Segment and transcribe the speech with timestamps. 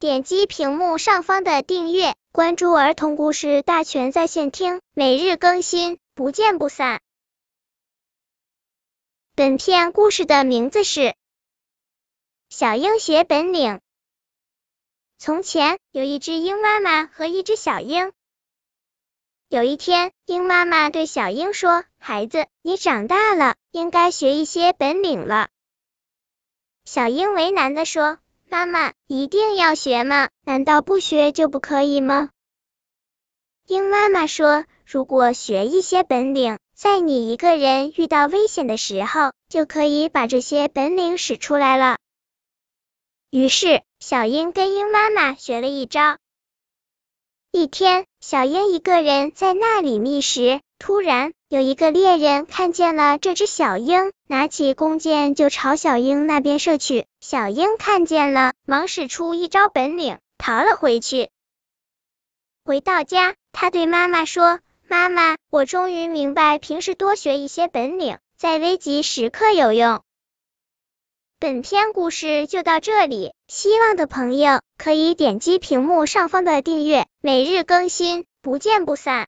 [0.00, 7.00] 点击屏幕上方的订阅，关注儿童故事大全在线听，每日更新，不见不散。
[9.34, 11.00] 本片故事的名字是
[12.48, 13.72] 《小鹰学本领》。
[15.18, 18.12] 从前有一只鹰妈妈和一只小鹰。
[19.48, 25.48] 有一天，鹰妈妈对小鹰说：“孩子，你长大了，应该学一些本领了。”
[26.86, 28.20] 小鹰为难的说
[28.50, 30.28] ：“妈妈，一定要学吗？
[30.44, 32.30] 难道不学就不可以吗？”
[33.66, 41.98] 鹰妈妈说：“如果学一些本领，在你一个人遇到危险的时候，就可以把这些本领使出来了。”
[43.30, 46.16] 于是，小鹰跟鹰妈妈学了一招。
[47.50, 57.06] 一天，小鹰一个人在那里觅食，突然有一个猎人看见了这只小鹰，拿起弓箭就朝小鹰那边射去。
[57.20, 61.30] 小鹰看见了，忙使出一招本领，逃了回去。
[62.66, 70.02] 回到家，他对妈妈说：“妈妈，我终于明白，平时多学一些本领，在危急时刻有用。”
[71.40, 79.26] 本篇故事就到这里，希望的朋友可以点击屏幕上方的订阅，每日更新，不见不散。